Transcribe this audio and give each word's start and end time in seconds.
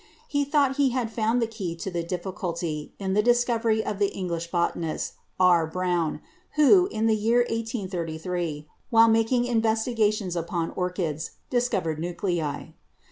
He 0.27 0.45
thought 0.45 0.77
he 0.77 0.89
had 0.89 1.11
found 1.11 1.43
the 1.43 1.45
key 1.45 1.75
to 1.75 1.91
the 1.91 2.01
difficulty 2.01 2.91
in 2.97 3.13
the 3.13 3.21
discovery 3.21 3.85
of 3.85 3.99
the 3.99 4.07
English 4.15 4.49
botanist, 4.49 5.13
R. 5.39 5.67
Brown, 5.67 6.21
who, 6.55 6.87
in 6.87 7.05
the 7.05 7.15
year 7.15 7.41
1833, 7.47 8.67
while 8.89 9.07
making 9.07 9.45
investigations 9.45 10.35
upon 10.35 10.71
orchids, 10.71 11.33
discovered 11.51 11.99
nuclei. 11.99 12.69